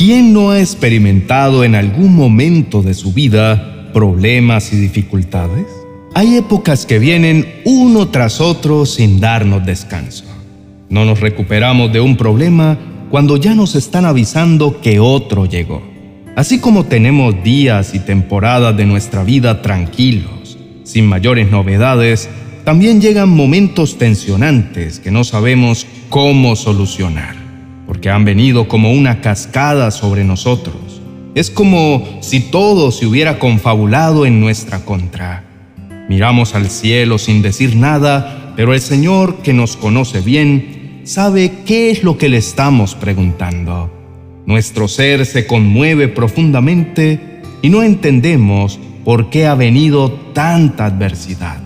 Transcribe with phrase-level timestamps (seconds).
[0.00, 5.66] ¿quién no ha experimentado en algún momento de su vida problemas y dificultades?
[6.14, 10.24] Hay épocas que vienen uno tras otro sin darnos descanso.
[10.88, 12.78] No nos recuperamos de un problema
[13.10, 15.82] cuando ya nos están avisando que otro llegó.
[16.34, 22.30] Así como tenemos días y temporadas de nuestra vida tranquilos, sin mayores novedades,
[22.64, 27.36] también llegan momentos tensionantes que no sabemos cómo solucionar,
[27.90, 31.02] porque han venido como una cascada sobre nosotros.
[31.34, 35.42] Es como si todo se hubiera confabulado en nuestra contra.
[36.08, 41.90] Miramos al cielo sin decir nada, pero el Señor, que nos conoce bien, sabe qué
[41.90, 43.92] es lo que le estamos preguntando.
[44.46, 51.60] Nuestro ser se conmueve profundamente y no entendemos por qué ha venido tanta adversidad.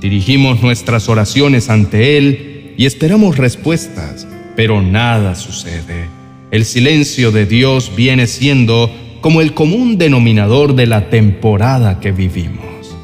[0.00, 6.08] Dirigimos nuestras oraciones ante Él y esperamos respuestas, pero nada sucede.
[6.50, 12.96] El silencio de Dios viene siendo como el común denominador de la temporada que vivimos.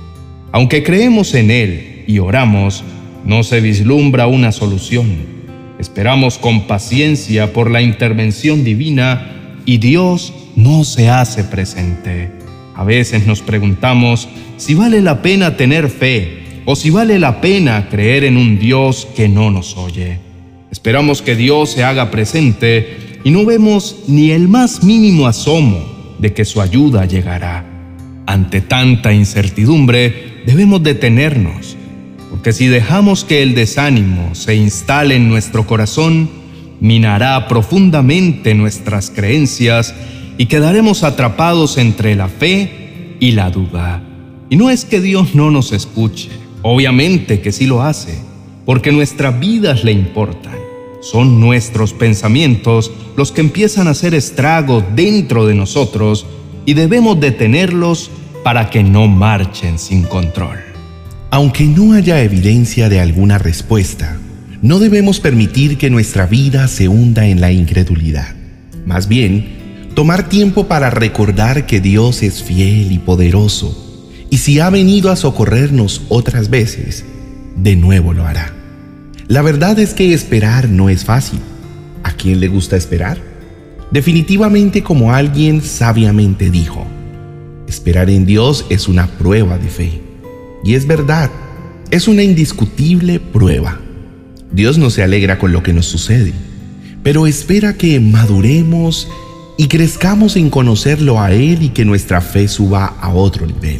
[0.53, 2.85] Aunque creemos en Él y oramos,
[3.25, 5.41] no se vislumbra una solución
[5.81, 12.31] Esperamos con paciencia por la intervención divina y Dios no se hace presente.
[12.77, 17.89] A veces nos preguntamos si vale la pena tener fe o si vale la pena
[17.89, 20.19] creer en un Dios que no nos oye.
[20.71, 26.33] Esperamos que Dios se haga presente y no vemos ni el más mínimo asomo de
[26.33, 27.65] que su ayuda llegará.
[28.27, 31.77] Ante tanta incertidumbre debemos detenernos
[32.31, 36.31] porque si dejamos que el desánimo se instale en nuestro corazón,
[36.81, 39.95] minará profundamente nuestras creencias
[40.39, 44.03] y quedaremos atrapados entre la fe y la duda.
[44.49, 46.31] Y no es que Dios no nos escuche,
[46.63, 48.19] obviamente que sí lo hace,
[48.65, 50.60] porque nuestras vidas le importan.
[51.01, 56.27] Son nuestros pensamientos los que empiezan a hacer estragos dentro de nosotros
[56.67, 58.11] y debemos detenerlos
[58.45, 60.59] para que no marchen sin control.
[61.31, 64.19] Aunque no haya evidencia de alguna respuesta,
[64.63, 68.35] no debemos permitir que nuestra vida se hunda en la incredulidad.
[68.85, 74.69] Más bien, tomar tiempo para recordar que Dios es fiel y poderoso, y si ha
[74.69, 77.05] venido a socorrernos otras veces,
[77.57, 78.60] de nuevo lo hará.
[79.31, 81.39] La verdad es que esperar no es fácil.
[82.03, 83.17] ¿A quién le gusta esperar?
[83.93, 86.85] Definitivamente como alguien sabiamente dijo,
[87.69, 90.01] esperar en Dios es una prueba de fe.
[90.65, 91.31] Y es verdad,
[91.93, 93.79] es una indiscutible prueba.
[94.51, 96.33] Dios no se alegra con lo que nos sucede,
[97.05, 99.07] pero espera que maduremos
[99.57, 103.79] y crezcamos en conocerlo a Él y que nuestra fe suba a otro nivel.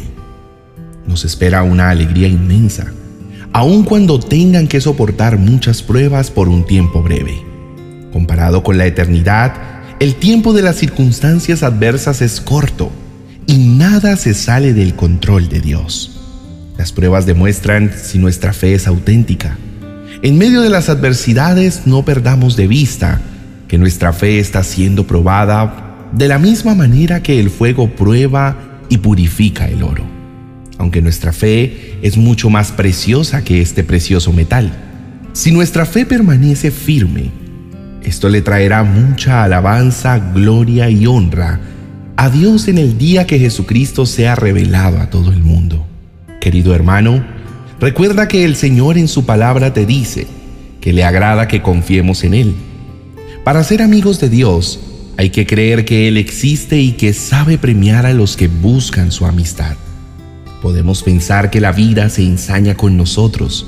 [1.05, 2.93] Nos espera una alegría inmensa,
[3.53, 7.43] aun cuando tengan que soportar muchas pruebas por un tiempo breve.
[8.13, 9.53] Comparado con la eternidad,
[9.99, 12.91] el tiempo de las circunstancias adversas es corto
[13.45, 16.19] y nada se sale del control de Dios.
[16.77, 19.57] Las pruebas demuestran si nuestra fe es auténtica.
[20.23, 23.21] En medio de las adversidades no perdamos de vista
[23.67, 28.57] que nuestra fe está siendo probada de la misma manera que el fuego prueba
[28.89, 30.20] y purifica el oro.
[30.81, 34.71] Aunque nuestra fe es mucho más preciosa que este precioso metal.
[35.31, 37.29] Si nuestra fe permanece firme,
[38.01, 41.59] esto le traerá mucha alabanza, gloria y honra
[42.17, 45.85] a Dios en el día que Jesucristo sea revelado a todo el mundo.
[46.39, 47.23] Querido hermano,
[47.79, 50.25] recuerda que el Señor en su palabra te dice
[50.81, 52.55] que le agrada que confiemos en Él.
[53.43, 54.79] Para ser amigos de Dios,
[55.17, 59.27] hay que creer que Él existe y que sabe premiar a los que buscan su
[59.27, 59.75] amistad.
[60.61, 63.65] Podemos pensar que la vida se ensaña con nosotros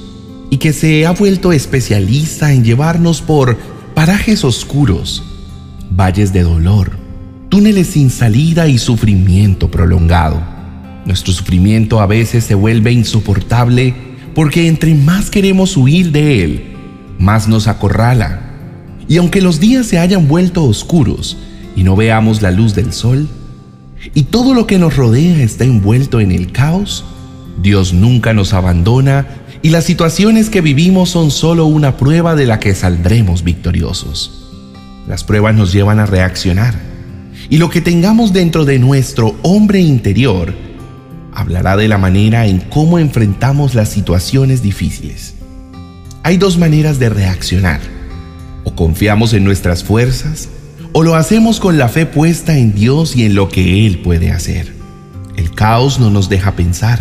[0.52, 3.58] y que se ha vuelto especialista en llevarnos por
[3.96, 5.24] parajes oscuros,
[5.90, 6.92] valles de dolor,
[7.50, 10.40] túneles sin salida y sufrimiento prolongado.
[11.06, 13.96] Nuestro sufrimiento a veces se vuelve insoportable
[14.36, 16.64] porque entre más queremos huir de él,
[17.18, 18.52] más nos acorrala.
[19.08, 21.38] Y aunque los días se hayan vuelto oscuros
[21.76, 23.28] y no veamos la luz del sol,
[24.14, 27.06] y todo lo que nos rodea está envuelto en el caos,
[27.62, 29.28] Dios nunca nos abandona
[29.62, 34.52] y las situaciones que vivimos son solo una prueba de la que saldremos victoriosos.
[35.08, 36.76] Las pruebas nos llevan a reaccionar
[37.50, 40.54] y lo que tengamos dentro de nuestro hombre interior
[41.34, 45.36] hablará de la manera en cómo enfrentamos las situaciones difíciles.
[46.24, 47.82] Hay dos maneras de reaccionar.
[48.64, 50.48] O confiamos en nuestras fuerzas,
[50.94, 54.32] o lo hacemos con la fe puesta en Dios y en lo que Él puede
[54.32, 54.72] hacer.
[55.36, 57.00] El caos no nos deja pensar,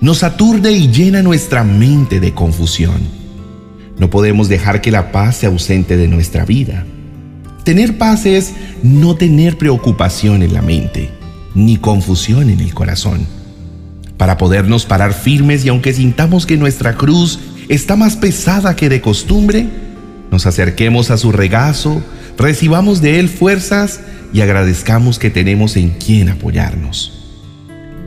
[0.00, 3.00] nos aturde y llena nuestra mente de confusión.
[3.98, 6.86] No podemos dejar que la paz se ausente de nuestra vida.
[7.64, 8.54] Tener paz es
[8.84, 11.10] no tener preocupación en la mente,
[11.56, 13.26] ni confusión en el corazón.
[14.16, 19.00] Para podernos parar firmes y aunque sintamos que nuestra cruz está más pesada que de
[19.00, 19.66] costumbre,
[20.30, 22.00] nos acerquemos a su regazo,
[22.38, 24.00] recibamos de él fuerzas
[24.32, 27.12] y agradezcamos que tenemos en quien apoyarnos.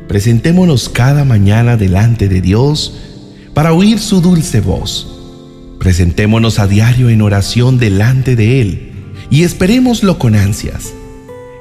[0.07, 2.97] Presentémonos cada mañana delante de Dios
[3.53, 5.07] para oír su dulce voz.
[5.79, 8.91] Presentémonos a diario en oración delante de Él
[9.29, 10.93] y esperémoslo con ansias.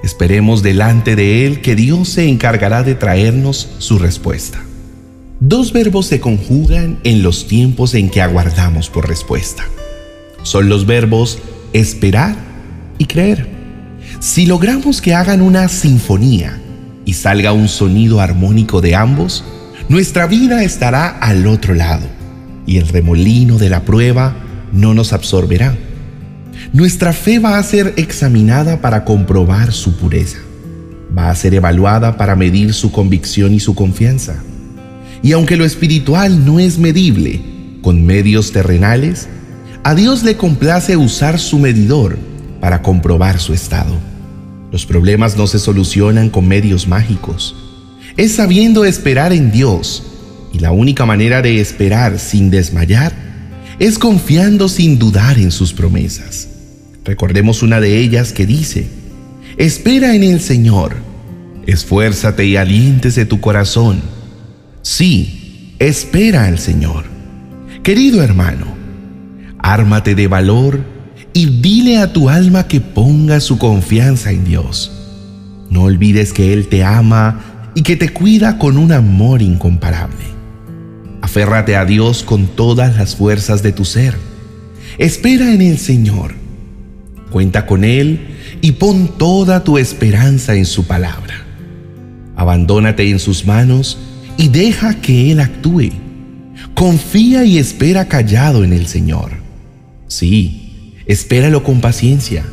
[0.03, 4.63] Esperemos delante de Él que Dios se encargará de traernos su respuesta.
[5.41, 9.65] Dos verbos se conjugan en los tiempos en que aguardamos por respuesta.
[10.43, 11.39] Son los verbos
[11.73, 12.50] esperar
[13.01, 13.49] y creer.
[14.21, 16.61] Si logramos que hagan una sinfonía
[17.07, 19.43] y salga un sonido armónico de ambos,
[19.89, 22.07] nuestra vida estará al otro lado
[22.67, 24.37] y el remolino de la prueba
[24.71, 25.75] no nos absorberá.
[26.75, 30.39] Nuestra fe va a ser examinada para comprobar su pureza.
[31.17, 34.37] Va a ser evaluada para medir su convicción y su confianza.
[35.23, 37.41] Y aunque lo espiritual no es medible
[37.81, 39.27] con medios terrenales,
[39.85, 42.30] a Dios le complace usar su medidor
[42.61, 43.99] para comprobar su estado.
[44.71, 47.57] Los problemas no se solucionan con medios mágicos.
[48.17, 50.05] Es sabiendo esperar en Dios.
[50.53, 53.13] Y la única manera de esperar sin desmayar
[53.79, 56.49] es confiando sin dudar en sus promesas.
[57.05, 58.87] Recordemos una de ellas que dice,
[59.57, 60.97] Espera en el Señor,
[61.67, 64.01] esfuérzate y aliéntese tu corazón.
[64.83, 67.05] Sí, espera al Señor.
[67.83, 68.67] Querido hermano,
[69.59, 70.81] ármate de valor
[71.41, 74.93] y dile a tu alma que ponga su confianza en Dios.
[75.71, 80.23] No olvides que Él te ama y que te cuida con un amor incomparable.
[81.23, 84.19] Aférrate a Dios con todas las fuerzas de tu ser.
[84.99, 86.35] Espera en el Señor.
[87.31, 88.21] Cuenta con Él
[88.61, 91.47] y pon toda tu esperanza en su palabra.
[92.37, 93.97] Abandónate en sus manos
[94.37, 95.89] y deja que Él actúe.
[96.75, 99.31] Confía y espera callado en el Señor.
[100.07, 100.60] Sí,
[101.07, 102.45] espéralo con paciencia,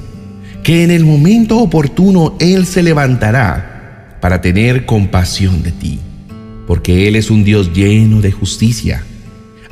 [0.63, 5.99] que en el momento oportuno Él se levantará para tener compasión de ti,
[6.67, 9.03] porque Él es un Dios lleno de justicia.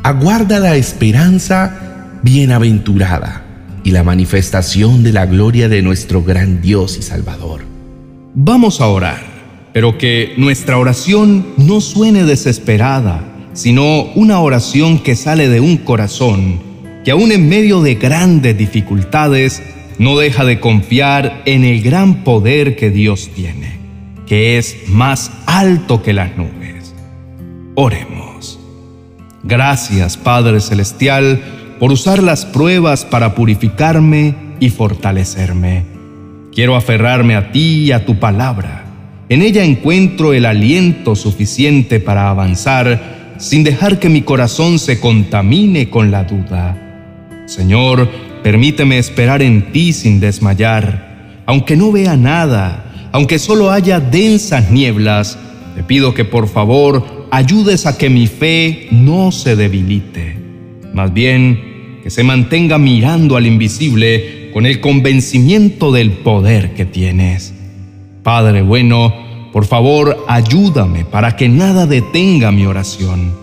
[0.04, 3.44] Aguarda la esperanza bienaventurada
[3.84, 7.62] y la manifestación de la gloria de nuestro gran Dios y Salvador.
[8.34, 9.22] Vamos a orar,
[9.74, 13.24] pero que nuestra oración no suene desesperada,
[13.54, 16.65] sino una oración que sale de un corazón
[17.06, 19.62] que aún en medio de grandes dificultades
[20.00, 23.78] no deja de confiar en el gran poder que Dios tiene,
[24.26, 26.96] que es más alto que las nubes.
[27.76, 28.60] Oremos.
[29.44, 31.42] Gracias, Padre Celestial,
[31.80, 35.84] por usar las pruebas para purificarme y fortalecerme.
[36.52, 38.86] Quiero aferrarme a ti y a tu palabra.
[39.30, 45.90] En ella encuentro el aliento suficiente para avanzar sin dejar que mi corazón se contamine
[45.90, 46.82] con la duda.
[47.46, 48.10] Señor,
[48.44, 51.44] permíteme esperar en ti sin desmayar.
[51.46, 55.38] Aunque no vea nada, aunque solo haya densas nieblas,
[55.76, 60.38] te pido que por favor ayudes a que mi fe no se debilite.
[60.94, 67.54] Más bien, que se mantenga mirando al invisible con el convencimiento del poder que tienes.
[68.24, 69.14] Padre bueno,
[69.52, 73.34] por favor ayúdame para que nada detenga mi oración.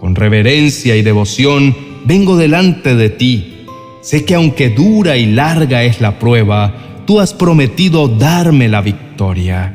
[0.00, 3.66] Con reverencia y devoción, vengo delante de ti.
[4.02, 9.74] Sé que aunque dura y larga es la prueba, tú has prometido darme la victoria.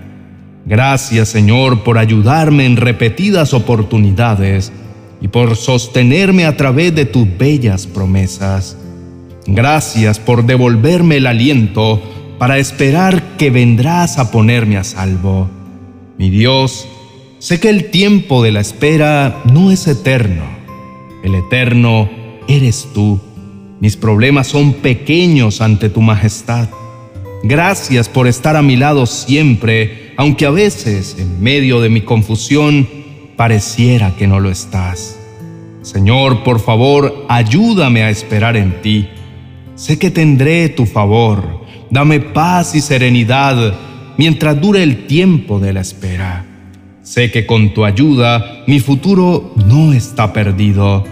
[0.65, 4.71] Gracias Señor por ayudarme en repetidas oportunidades
[5.21, 8.77] y por sostenerme a través de tus bellas promesas.
[9.48, 12.01] Gracias por devolverme el aliento
[12.38, 15.50] para esperar que vendrás a ponerme a salvo.
[16.17, 16.88] Mi Dios,
[17.39, 20.59] sé que el tiempo de la espera no es eterno.
[21.24, 22.10] El eterno
[22.48, 23.20] eres tú.
[23.80, 26.70] Mis problemas son pequeños ante tu majestad.
[27.44, 32.88] Gracias por estar a mi lado siempre, aunque a veces, en medio de mi confusión,
[33.38, 35.18] pareciera que no lo estás.
[35.82, 39.08] Señor, por favor, ayúdame a esperar en ti.
[39.76, 41.62] Sé que tendré tu favor.
[41.90, 43.74] Dame paz y serenidad
[44.18, 46.46] mientras dure el tiempo de la espera.
[47.10, 51.04] Sé que con tu ayuda mi futuro no está perdido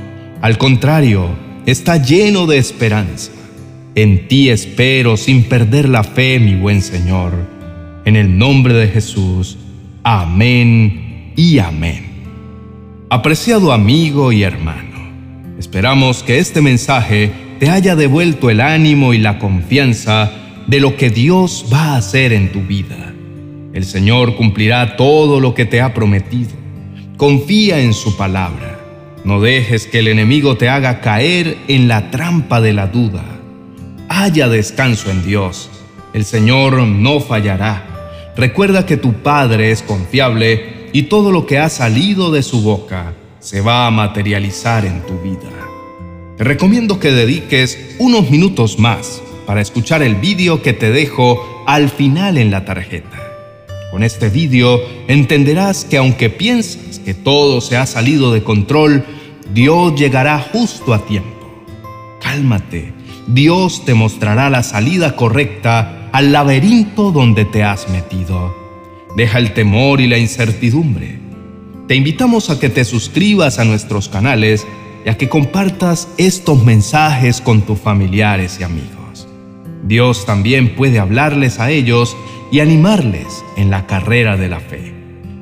[0.44, 1.28] al contrario,
[1.66, 3.32] está lleno de esperanza.
[3.96, 7.34] En ti espero sin perder la fe, mi buen Señor.
[8.06, 9.58] En el nombre de Jesús.
[10.04, 12.06] Amén y amén.
[13.10, 15.00] Apreciado amigo y hermano,
[15.58, 20.32] esperamos que este mensaje te haya devuelto el ánimo y la confianza
[20.68, 23.16] de lo que Dios va a hacer en tu vida.
[23.78, 26.50] El Señor cumplirá todo lo que te ha prometido.
[27.16, 28.80] Confía en su palabra.
[29.24, 33.24] No dejes que el enemigo te haga caer en la trampa de la duda.
[34.10, 35.70] Haya descanso en Dios.
[36.16, 38.34] El Señor no fallará.
[38.36, 43.14] Recuerda que tu Padre es confiable y todo lo que ha salido de su boca
[43.40, 45.52] se va a materializar en tu vida.
[46.36, 51.90] Te recomiendo que dediques unos minutos más para escuchar el vídeo que te dejo al
[51.90, 53.27] final en la tarjeta.
[53.92, 59.06] Con este vídeo entenderás que aunque piensas que todo se ha salido de control,
[59.54, 61.66] Dios llegará justo a tiempo.
[62.22, 62.94] Cálmate,
[63.28, 68.54] Dios te mostrará la salida correcta al laberinto donde te has metido.
[69.16, 71.20] Deja el temor y la incertidumbre.
[71.88, 74.68] Te invitamos a que te suscribas a nuestros canales
[75.06, 78.97] y a que compartas estos mensajes con tus familiares y amigos.
[79.88, 82.18] Dios también puede hablarles a ellos
[82.52, 84.94] y animarles en la carrera de la fe.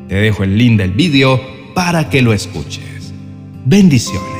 [0.07, 1.41] Te dejo el link del vídeo
[1.73, 3.13] para que lo escuches.
[3.65, 4.34] Bendiciones.